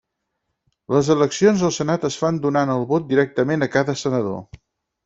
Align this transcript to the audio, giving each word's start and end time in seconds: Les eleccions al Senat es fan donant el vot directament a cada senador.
Les 0.95 1.11
eleccions 1.15 1.65
al 1.67 1.75
Senat 1.77 2.09
es 2.11 2.19
fan 2.23 2.41
donant 2.47 2.75
el 2.79 2.89
vot 2.95 3.07
directament 3.13 3.69
a 3.69 3.71
cada 3.79 4.01
senador. 4.07 4.43